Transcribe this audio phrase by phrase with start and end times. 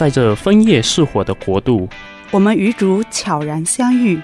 [0.00, 1.86] 在这枫叶似火的国度，
[2.30, 4.18] 我们与主悄然相遇，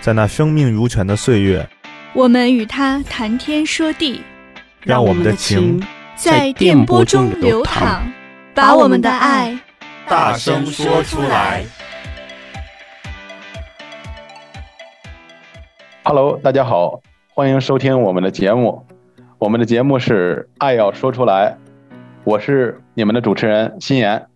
[0.00, 1.68] 在那生命如泉的岁月，
[2.12, 4.22] 我们与他谈天说地，
[4.80, 5.84] 让我们的情
[6.14, 8.02] 在电波中流淌，
[8.54, 9.58] 把我们的爱
[10.06, 11.64] 大声说出来。
[16.04, 17.00] Hello，大家好，
[17.34, 18.86] 欢迎收听我们的节目。
[19.40, 21.50] 我们的节目是《爱要说出来》，
[22.22, 24.27] 我是你们的主持人心妍。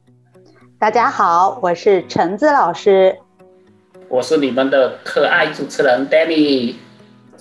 [0.83, 3.17] 大家好，我是橙子老师。
[4.09, 6.75] 我是你们的可爱主持人 Danny。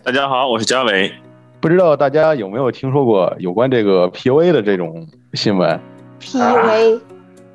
[0.03, 1.11] 大家好，我是嘉伟。
[1.59, 5.79] 不知道大家有没有听说过有关这个 PUA 的这种新闻
[6.19, 7.01] ？PUA、啊、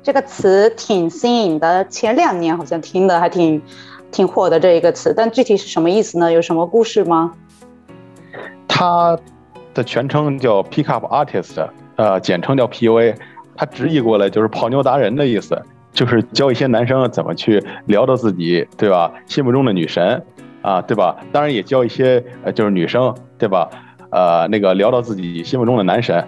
[0.03, 3.61] 这个词挺新颖的，前两年好像听的还挺。
[4.11, 6.29] 挺火的这一个词，但具体是什么意思呢？
[6.29, 7.33] 有什么故事吗？
[8.67, 9.17] 它
[9.73, 13.15] 的全称叫 Pick Up Artist，呃，简称叫 PUA。
[13.55, 15.61] 它直译过来就是泡妞达人的意思，
[15.97, 19.11] 就是教一些男生怎么去撩到自己，对吧？
[19.25, 20.21] 心目中的女神
[20.61, 21.15] 啊，对吧？
[21.31, 23.67] 当然也教一些呃，就是女生，对吧？
[24.11, 26.23] 呃，那个撩到自己心目中的男神。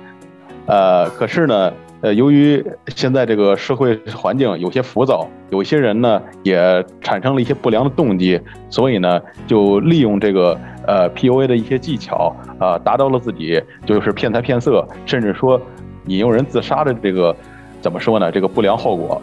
[0.66, 1.72] 呃，可是呢。
[2.02, 10.58] 呃，由于现在这个社会环境有些浮躁，有些人呢也产生了一些不良的动机，所以呢就利用这个
[10.88, 15.62] 呃 PUA 的一些技巧啊、呃，达到了自己就是骗财骗色，甚至说
[16.06, 17.36] 引诱人自杀的这个
[17.82, 18.32] 怎么说呢？
[18.32, 19.22] 这个不良后果，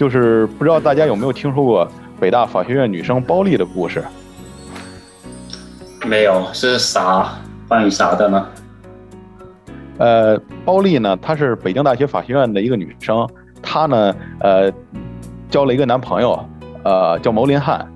[0.00, 1.86] 就是不知道大家有没有听说过
[2.18, 4.02] 北大法学院女生包丽的故事？
[6.06, 7.32] 没有，是啥？
[7.68, 8.46] 关于啥的呢？
[9.98, 13.28] 呃，包丽呢，她是北京大学法学院的一个女生，
[13.60, 14.72] 她呢，呃，
[15.50, 16.42] 交了一个男朋友，
[16.82, 17.86] 呃，叫牟林汉，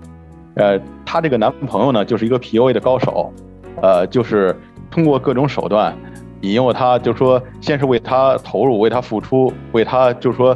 [0.56, 3.33] 呃，她这个男朋友呢，就是一个 PUA 的高手，
[3.80, 4.55] 呃，就是
[4.91, 5.96] 通过各种手段
[6.42, 10.55] 引诱她，就说，先是为她投入，为她付出，为她，就是说，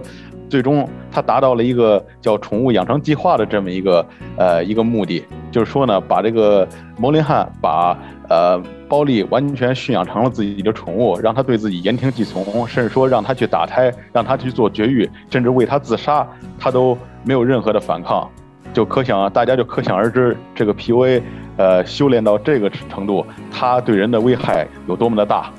[0.49, 4.05] 最终他达到了一个叫宠物养成计划的这么一个
[4.37, 6.67] 呃一个目的，就是说呢，把这个
[6.99, 7.97] 摩林汉把
[8.28, 8.61] 呃。
[8.89, 16.27] 包丽完全驯养成了自己的宠物，让他对自己言听计从，甚至说让他去打胎，让他去做绝育，甚至为他自杀，
[16.59, 18.27] 他都没有任何的反抗。
[18.72, 21.21] 就可想，大家就可想而知，这个 PUA，
[21.59, 25.53] 呃，修炼到这个程度，他对人的危害有多么的大。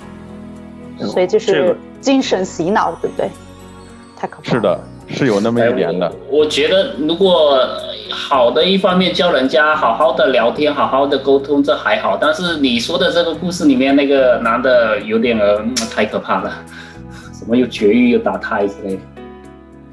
[0.97, 3.30] 所以就是精神洗脑，对不对？
[4.19, 4.56] 太可怕了。
[4.56, 4.80] 是的。
[5.12, 6.06] 是有那么一点的。
[6.06, 7.57] 哎、我，我觉得，如果
[8.12, 12.16] 好的一方面教人家好好的聊天，好好的沟通，这还好。
[12.16, 16.53] 但是你说的这个故事里面那个男的有点呃、嗯，太可怕了，
[17.34, 19.02] 什么又绝育又打胎之类的。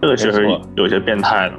[0.03, 1.55] 这个确实有些变态了。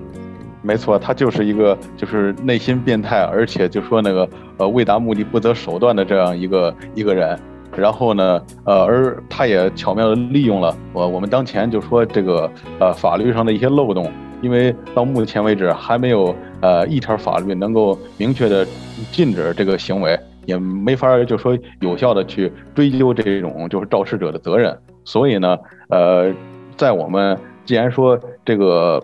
[0.62, 7.40] 没错，他就是一个就是内心变态，而且就说那个呃为达目的不择手段的这样一个一个人。
[7.78, 12.50] 然后呢，呃，而他也巧妙地利用了我我们当前就说这个
[12.80, 14.12] 呃法律上的一些漏洞，
[14.42, 18.66] 因为到目前为止还没有呃一条法律能够明确的
[19.12, 24.76] 禁止这个行为，也没法就说有效的去追究这种就是肇事者的责任。
[25.06, 25.58] 所以呢，
[25.90, 26.34] 呃，
[26.76, 29.02] 在我们既然说这个。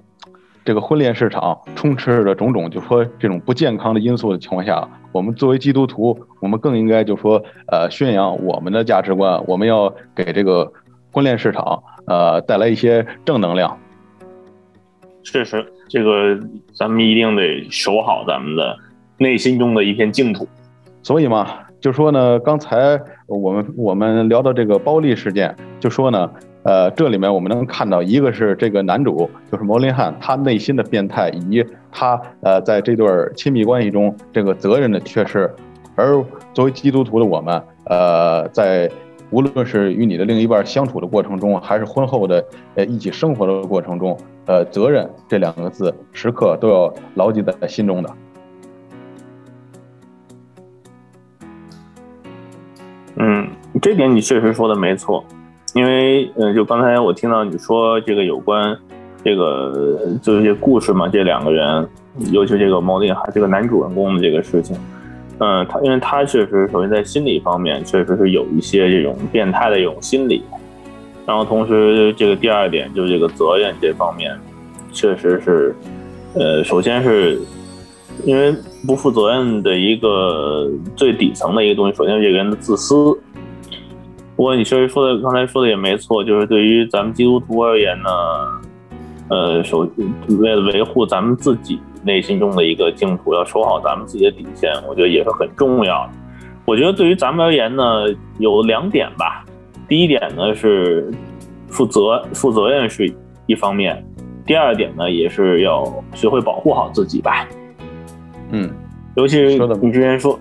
[0.65, 10.71] 这个婚恋市场充斥着种种，就说这种不健康的因素的情况下，我们作为基督徒，我们更应该就说，呃，宣扬我们的价值观，我们要给这个
[11.11, 13.77] 婚恋市场，呃，带来一些正能量。
[15.23, 16.39] 确实，这个
[16.73, 18.77] 咱们一定得守好咱们的
[19.17, 20.47] 内心中的一片净土。
[21.01, 21.45] 所以嘛，
[21.81, 22.97] 就说呢，刚才
[23.27, 26.31] 我们我们聊到这个包丽事件，就说呢。
[26.63, 35.53] 呃，这里面我们能看到，一个是这个男主，就是摩林汉，他内心的变态，以及他呃在这段亲密关系中这个责任的缺失。
[35.95, 38.89] 而作为基督徒的我们，呃，在
[39.29, 42.43] 无论是与你的另一半相处的过程中，还是婚后的
[42.75, 48.09] 呃一起生活的过程中，呃，责任这两个字时刻都要牢记在心中的。
[53.17, 53.49] 嗯，
[53.81, 55.23] 这点你确实说的没错。
[55.73, 58.77] 因为，嗯，就刚才我听到你说这个有关，
[59.23, 61.87] 这个就是这故事嘛，这两个人，
[62.31, 64.77] 尤其这个牟林汉这个男主人公的这个事情，
[65.39, 70.43] 嗯，他因为他确实首先在心理方面确实是有一些这种变态的一种心理，
[71.25, 74.31] 然后同时这个第二点就是这个责任这方面，
[74.91, 75.75] 确实是，
[76.35, 77.39] 呃，首先是
[78.25, 78.53] 因为
[78.85, 83.17] 不负责任的一个最底层的一个东西，首先是这个人的自私。
[84.43, 88.09] 不过你确实说的，刚才说的也没错，就是对于咱们基督徒而言呢，
[89.29, 89.89] 呃，首
[90.37, 96.09] 为了维护咱们自己内心中的一个净土，要守好咱们自己的底线，我觉得也是很重要的。
[96.65, 98.03] 我觉得对于咱们而言呢，
[98.37, 99.45] 有两点吧。
[99.87, 101.09] 第一点呢是
[101.69, 103.09] 负责负责任是
[103.45, 104.05] 一方面，
[104.45, 107.47] 第二点呢，也是要学会保护好自己吧。
[108.51, 108.69] 嗯，
[109.15, 110.37] 尤其是你之前说，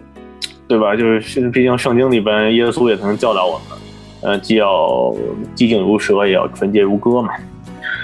[0.67, 0.97] 对吧？
[0.97, 3.79] 就是毕竟圣经里边耶稣也曾经教导我们，
[4.23, 5.15] 呃，既要
[5.55, 7.33] 机警如蛇，也要纯洁如歌嘛。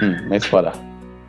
[0.02, 0.72] 嗯，没错的。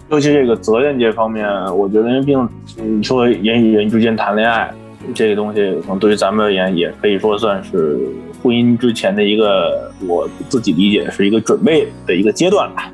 [0.09, 1.47] 尤其这个责任这方面，
[1.77, 2.50] 我觉得因为毕竟
[2.97, 4.71] 你说人与人之间谈恋爱
[5.13, 8.00] 这个东西，可能对于咱们而言，也可以说算是
[8.41, 12.91] 婚姻之前的一个，我自己理解是一个准备的一个阶段吧。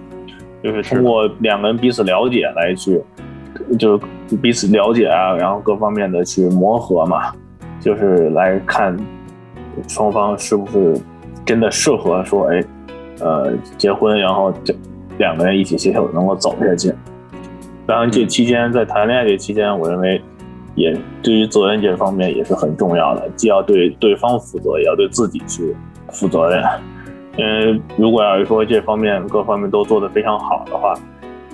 [0.61, 3.01] 就是通过两个人彼此了解来去，
[3.79, 3.97] 就
[4.29, 7.31] 是彼此了解啊，然后各方面的去磨合嘛，
[7.79, 8.97] 就是来看
[9.87, 10.99] 双方是不是
[11.45, 12.63] 真的适合说，哎，
[13.19, 14.75] 呃，结婚，然后这
[15.17, 16.93] 两个人一起携手能够走下去。
[17.85, 20.19] 当然，这期间在谈恋爱这期间，我认为
[20.73, 25.75] 也对于责任这方面也是很重要的，既要对对方负责，也要对自己去
[26.09, 26.63] 负责任。
[27.37, 30.93] 因为如果要是说这方面各方面都做得非常好的话，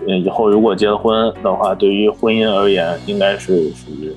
[0.08, 4.12] 嗯，以后如果结了婚的话，对于婚姻而言，应该是属于，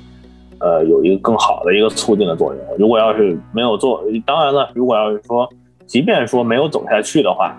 [0.61, 2.62] 呃，有一个更好的一个促进的作用。
[2.79, 5.49] 如果要是没有做，当然了，如果要是说，
[5.87, 7.57] 即便说没有走下去的话，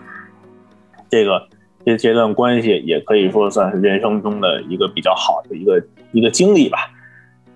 [1.09, 1.47] 这个
[1.85, 5.81] 这阶段关系也可以说算是人生中的一个比较好的一个
[6.11, 6.79] 一个经历吧。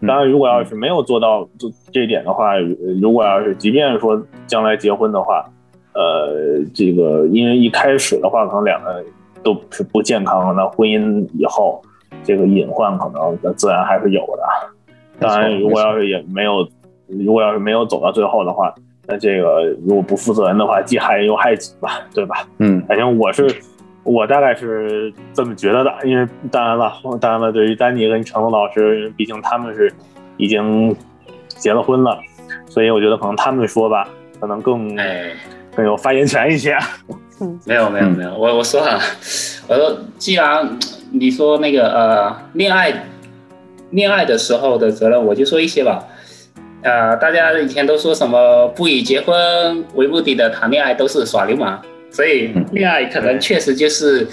[0.01, 2.57] 当然，如果要是没有做到这这一点的话，
[3.01, 5.45] 如果要是即便说将来结婚的话，
[5.93, 9.03] 呃，这个因为一开始的话，可能两个
[9.43, 11.81] 都是不健康，那婚姻以后
[12.23, 14.43] 这个隐患可能自然还是有的。
[15.19, 16.65] 当然，如果要是也没有，
[17.07, 18.73] 如果要是没有走到最后的话，
[19.09, 22.47] 那这个如果不负责任的话，既害人又害己吧，对吧？
[22.59, 23.53] 嗯，反正我是
[24.03, 25.91] 我大概是这么觉得的。
[26.05, 29.91] 因为当然了，当然了，对于丹尼跟成龙老师，毕竟他们是
[30.37, 30.95] 已经
[31.47, 32.17] 结了婚了，
[32.67, 34.07] 所以我觉得可能他们说吧，
[34.39, 34.95] 可能更。
[34.97, 35.31] 哎
[35.75, 36.75] 更有发言权一些。
[37.39, 38.99] 嗯，没有没有没有，我我说了，
[39.69, 40.77] 我说既然
[41.11, 43.05] 你说那个呃恋爱
[43.91, 46.03] 恋爱的时候的责任，我就说一些吧。
[46.81, 51.77] 呃，大家以前都说什么不以结婚为目的的谈恋爱都是耍流氓，
[52.09, 54.25] 所以恋爱可能确实就是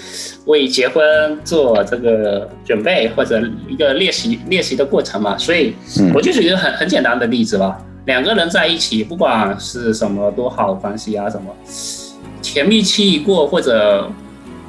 [0.45, 1.03] 为结婚
[1.43, 5.37] 做这个准备或者一个练习练习的过程嘛。
[5.37, 5.75] 所以
[6.13, 7.77] 我就举一个很很简单的例子吧。
[8.05, 11.53] 两个人在一起，不管是什么多好关系啊，什么
[12.41, 14.09] 甜蜜期一过，或者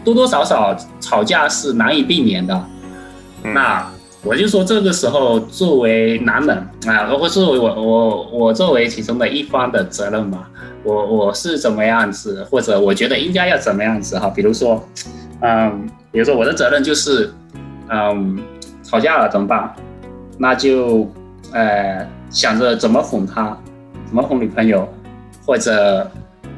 [0.05, 2.61] 多多少少吵架是难以避免的。
[3.45, 3.89] 那
[4.23, 6.57] 我就说，这个时候作为男人
[6.87, 10.47] 啊，或作为我我我作为其中的一方的责任嘛，
[10.83, 14.29] 我我是怎么样子，或者我觉得应该要怎么样子哈？
[14.29, 14.83] 比如说，
[15.41, 17.33] 嗯，比如说我的责任就是，
[17.89, 18.39] 嗯，
[18.83, 19.75] 吵架了怎么办？
[20.39, 21.09] 那就，
[21.53, 22.07] 呃。
[22.31, 23.57] 想着怎么哄她，
[24.07, 24.87] 怎么哄女朋友，
[25.47, 26.07] 或者，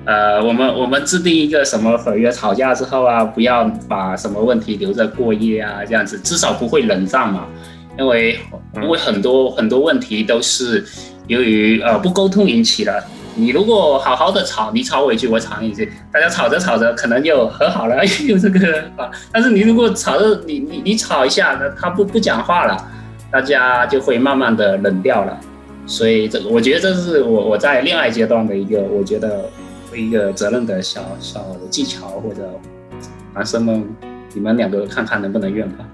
[0.07, 7.47] 呃，我们我们制定一个什么合约，吵架之后啊，不要把什么问题留着过夜啊，这样子至少不会冷战嘛。
[7.99, 8.39] 因为
[8.77, 10.85] 因为很多很多问题都是
[11.27, 13.03] 由于呃不沟通引起的。
[13.37, 18.59] 你如果好好的吵，你吵我一句，我吵你一句，大家吵着吵着可能就和好了，有这个
[18.97, 19.09] 啊。
[19.33, 22.77] 但是你如果吵着你你你吵一下，那他不不讲话了，
[23.31, 25.39] 大家就会慢慢的冷掉了。
[25.87, 29.45] 所以这个，我觉得这是我我在恋爱阶段的一个，我觉得
[29.95, 32.49] 一个责任的小小技巧，或者
[33.35, 33.85] 男生们，
[34.35, 35.85] 你们两个看看能不能用吧。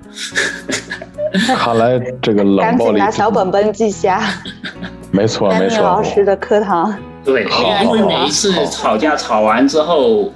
[1.56, 4.22] 看来这个冷暴力，赶紧拿小本本记下。
[5.10, 5.82] 没错没错。
[5.82, 6.94] 老师的课堂。
[7.24, 7.44] 对，
[7.82, 10.32] 因为每一次吵架吵完之后，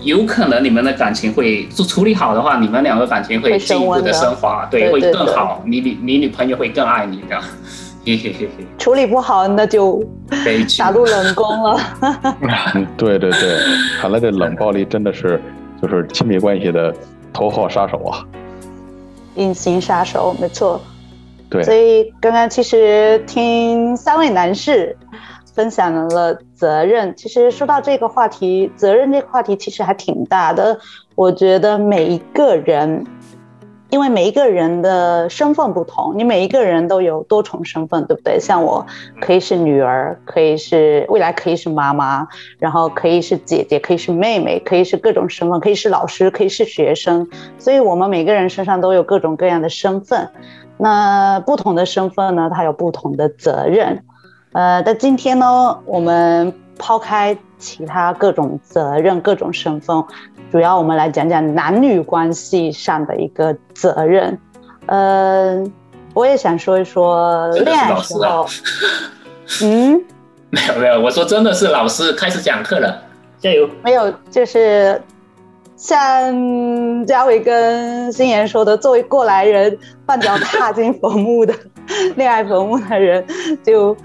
[0.00, 5.62] 有可能你们的感情会就处理好的话，你们两个感情会进一步的升华，对，会更好。
[5.66, 7.38] 你你你女朋友会更爱你的。
[8.78, 10.02] 处理不好那就
[10.78, 11.78] 打入冷宫了。
[12.96, 13.58] 对对对，
[14.00, 15.40] 看来这冷暴力真的是
[15.82, 16.94] 就是亲密关系的
[17.32, 18.24] 头号杀手啊，
[19.34, 20.80] 隐形杀手，没错。
[21.50, 24.96] 对，所以刚刚其实听三位男士
[25.54, 30.78] 分享了责任，其实说到这个话题，责任这个话题其实还挺大的。
[31.16, 33.04] 我觉得每一个人。
[33.90, 38.38] 因为每一个人的身份不同，你每一个人都有多重身份，对不对？
[38.38, 38.86] 像我
[39.20, 42.26] 可以是女儿，可以是未来可以是妈妈，
[42.58, 47.28] 然后可以是姐姐，可以是妹妹，可以是各种身份，可以是老师，可以是学生。
[47.58, 50.28] 所以我们每个人身上都有各种各样的身份。
[50.78, 54.04] 那不同的身份呢，它有不同的责任。
[54.52, 60.02] 呃，但今天呢，我们抛开其他各种责任、各种身份。
[60.50, 64.36] 主要我们来讲讲男女关系上的一个责任。
[64.86, 65.70] 嗯、呃，
[66.14, 68.48] 我也想说一说恋爱时候。
[69.62, 70.02] 嗯，
[70.50, 73.02] 没有没有，我说真的是老师开始讲课了，
[73.38, 73.68] 加油。
[73.82, 75.00] 没有，就是
[75.76, 79.76] 像嘉伟跟心妍说的，作为过来人，
[80.06, 81.52] 半脚踏进坟墓的
[82.14, 83.24] 恋爱坟墓的人，
[83.64, 83.96] 就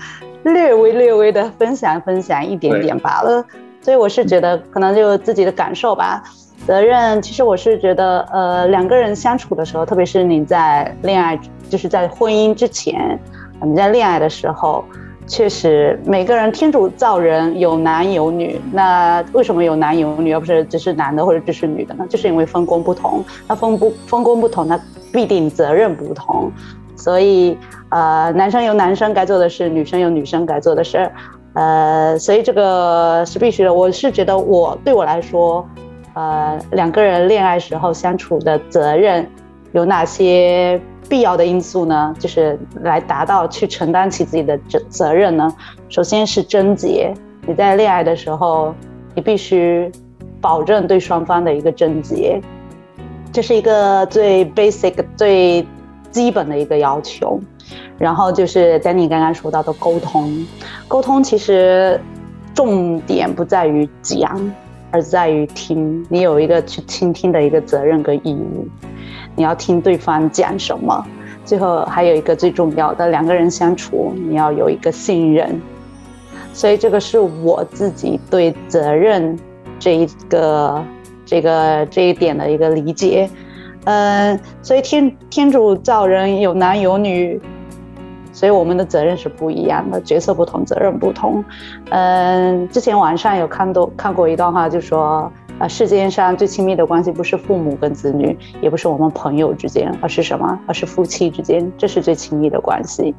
[0.45, 3.45] 略微略微的分享分享一点点罢了。
[3.81, 6.23] 所以我是觉得，可能就自己的感受吧。
[6.65, 13.19] 责任，其实我是觉得，呃，两个人相处的时候，特别是你在恋爱，就是在婚姻之前，
[13.61, 14.83] 你在恋爱的时候。
[15.27, 22.05] 确实，每个人天主造人有男有女，那为什么有男有女，而不是只是男的或者只是女的呢？
[22.07, 24.79] 就是因为分工不同，那分不分工不同，那
[25.11, 26.51] 必定责任不同。
[26.95, 27.57] 所以，
[27.89, 31.11] 呃，男生有男生该做的事，女生有女生该做的事，
[31.53, 33.73] 呃，所以这个是必须的。
[33.73, 35.67] 我是觉得我，我对我来说，
[36.13, 39.27] 呃，两个人恋爱时候相处的责任
[39.71, 40.81] 有哪些？
[41.07, 45.55] 必要的因素呢，就是来达到去承担起自己的责责任呢。
[45.87, 47.13] 首先是贞洁，
[47.45, 48.73] 你在恋爱的时候，
[49.13, 49.91] 你必须
[50.41, 52.41] 保证对双方的一个贞洁，
[53.31, 55.63] 这是一个最 basic、最
[56.15, 57.37] 基本的一个要求。
[57.97, 60.47] 然后就是 Danny 刚刚说到的沟通，
[60.87, 61.99] 沟通其实
[62.53, 64.39] 重点不在于讲，
[64.91, 66.05] 而在于听。
[66.07, 68.65] 你有一个去倾听的一个责任跟义务。
[69.35, 71.05] 你要听对方讲什么，
[71.43, 75.59] 最后还有一个最重要的，两个人相处你要有一个信任，
[76.53, 79.37] 所以这个是我自己对责任
[79.77, 80.81] 这一个
[81.25, 83.29] 这个这一点的一个理解。
[83.85, 87.41] 嗯，所以天天主造人有男有女，
[88.31, 91.43] 所以我们的责任是不一样的，角色不同，责任不同。
[91.89, 95.31] 嗯，之前网上有看到看过一段话，就说。
[95.57, 100.59] 啊，世界上最亲密的关系不是父母跟子女，也不是我们朋友之间，而是什么？
[100.67, 103.15] 而是夫妻之间，这是最亲密的关系。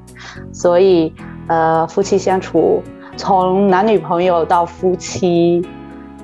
[0.53, 1.15] 所以，
[1.47, 2.83] 呃，夫妻相处，
[3.17, 5.67] 从男女朋友到夫妻，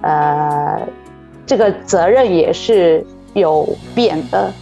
[0.03, 0.83] 呃，
[1.47, 3.03] 这个责任也是
[3.35, 4.53] 有变的。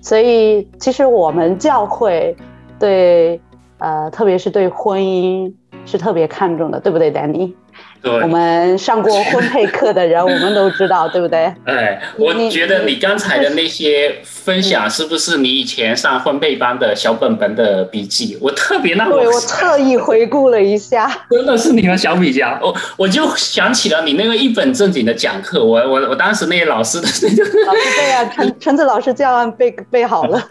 [0.00, 2.36] 所以，其实我们教会
[2.78, 3.40] 对，
[3.78, 5.52] 呃，特别是对婚姻
[5.86, 7.54] 是特别看重的，对不对，Danny？
[8.02, 11.50] 对我们上过婚配课的人，我们都知道，对不对？
[11.64, 18.36] 哎，我觉得你刚才的那些分享，是不是你以前上婚配班的小本本的笔记？
[18.42, 22.58] 我特别那，对，我特意回顾了一下， 真的是你的小笔记啊！
[22.60, 30.42] 我我就想起了你那个一本正经的讲课，我我我当时那些老师的那个 老师对啊，陈陈子老师教案背背好了，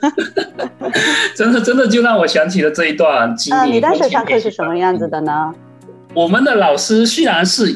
[1.35, 3.59] 真的真的就让我想起了这一段经历。
[3.59, 5.53] 啊，你当时上课是什么样子的呢？
[6.13, 7.75] 我们的老师虽然是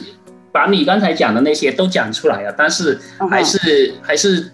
[0.51, 3.94] 把你刚才讲的那些都讲出来了，但是还是、uh.
[4.01, 4.51] 还是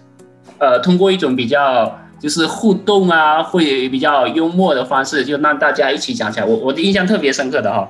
[0.58, 6.46] 呃通过一种比较就是互动啊，会比较幽默的方式，就让大家一起讲起来。
[6.46, 7.88] 我我的印象特别深刻的哈，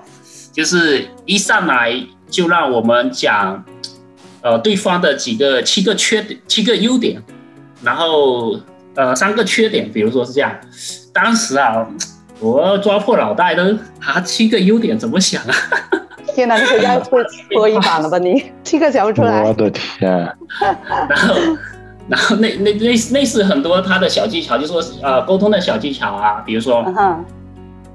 [0.52, 1.94] 就是一上来
[2.28, 3.64] 就让我们讲
[4.42, 7.22] 呃对方的几个七个缺点七个优点，
[7.82, 8.58] 然后
[8.96, 10.52] 呃三个缺点，比如说是这样，
[11.12, 11.86] 当时啊。
[12.44, 15.54] 我要抓破脑袋的，啊七个优点怎么想啊？
[16.34, 18.44] 天哪，你回家会搓衣板了吧你？
[18.62, 19.42] 七个想不出来。
[19.44, 20.00] 我的天！
[21.08, 21.34] 然后，
[22.08, 27.16] 然后那那类类似很多他的小技巧，就说呃沟通的小技巧啊，比如说，uh.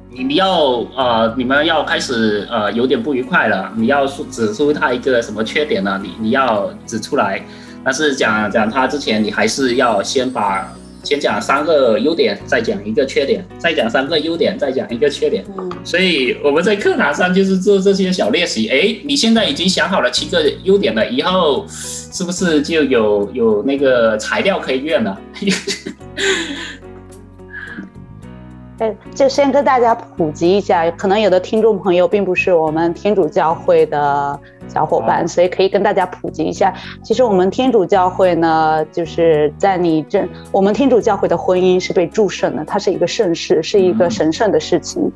[0.09, 5.99] 你你要呃你们要开始呃有点不愉快了，你要说指出他一个什么缺点呢？
[6.01, 7.39] 你你要指出来，
[7.83, 10.67] 但是讲讲他之前，你还是要先把。
[11.09, 15.43] 先讲三个优点，再讲一个缺点，再讲三个优点，再讲一个缺点。
[15.57, 18.69] 嗯，所以我们在课堂上就是做这些小练习。
[18.69, 25.19] 哎，你现在已经想好了七个优点了，以后是不是就有有那个材料可以用了？
[28.79, 36.73] 哎，就先跟大家普及一下，可能有的听众朋友并不是我们天主教会的小伙伴，所以可以跟大家普及一下。
[37.03, 45.11] 其实我们天主教会呢，就是在你这，我们天主教会的婚姻是被祝圣的，它是一个圣事，是一个神圣的事情，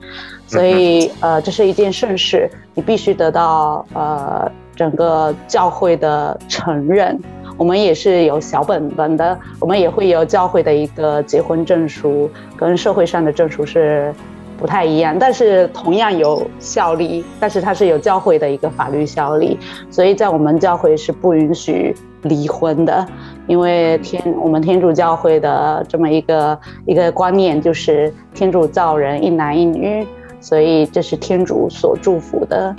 [0.46, 7.18] 所以呃，这是一件盛事，你必须得到呃整个教会的承认。
[7.58, 14.14] 我们也是有小本本的，我们也会有教会的一个结婚证书，跟社会上的证书是
[14.58, 19.58] 不太一样，但是同样有效力，但是它是有教会的一个法律效力，
[19.90, 23.06] 所以在我们教会是不允许离婚的，
[23.48, 30.08] 因为天我们天主教会的这么一个一个观念就是天主造人一男一女，
[30.40, 32.76] 所以这是天主所祝福的，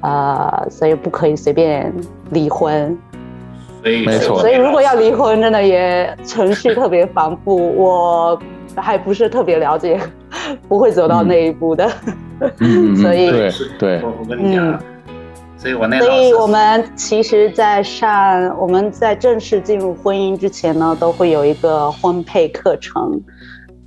[0.00, 1.92] 呃，所以不可以随便
[2.30, 2.96] 离婚。
[3.82, 8.38] 没错，所以如果要离婚，真的也程序特别繁复， 我
[8.74, 10.00] 还不是特别了解，
[10.68, 11.90] 不会走到那一步的。
[12.58, 14.78] 嗯， 所以对对，我我跟你讲，
[15.56, 23.20] 所以我那所以我们其实，在上我们在正式进入婚姻之前呢，都会有一个婚配课程，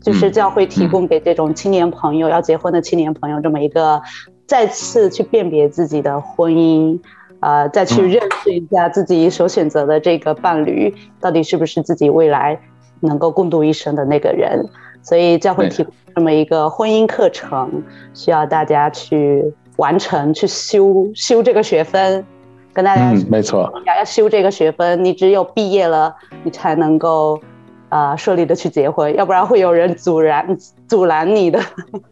[0.01, 4.01] 就是教会提供给这种青年朋友、嗯、要结婚的青年朋友这么一个
[4.48, 7.00] 再次去辨别自己的婚姻，
[7.39, 12.60] 呃，再去认识一下自己所选择的这个伴侣到底是不是自己未来
[13.00, 14.65] 能够共度一生的那个人。
[15.01, 19.53] 所以教会提供这么一个婚姻课程，需要大家去。
[19.79, 22.25] 完成去修修这个学分，
[22.74, 27.39] 跟大家、嗯、没错，要修这个学分，你只有毕业了，你才能够
[27.88, 31.62] 啊顺利的去结婚，要不然会有人阻拦阻拦你的。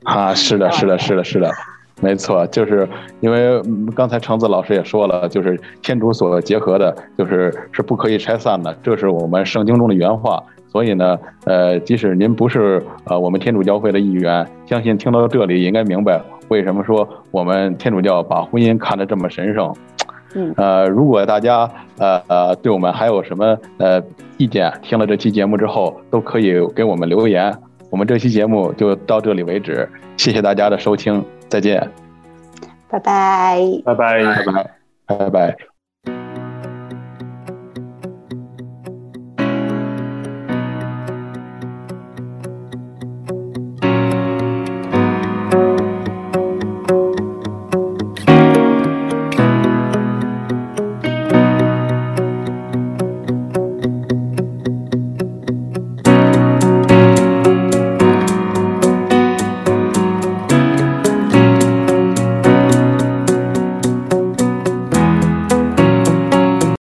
[0.04, 1.52] 啊，是的，是的，是的，是的，
[2.00, 2.88] 没错，就是
[3.22, 3.62] 因为
[3.96, 10.42] 刚才橙子老师也说了，就是天主所结合的，就是是不可以拆散的，这是我们圣经中的原话。
[10.70, 16.22] 所以呢，呃，即使您不是呃我们天主教会的一员，相信听到这里应该明白。
[16.50, 19.74] 为什么说我们天主教把婚姻看得这么神圣？
[20.36, 24.00] 嗯，呃，如果大家呃呃对我们还有什么呃
[24.38, 27.52] 意见，听了这期节目之后都可以给我们留言。
[27.90, 31.80] 我们这期节目就到这里为止，谢谢大家的收听，再见，
[32.90, 35.77] 拜拜，拜拜，拜拜，拜拜。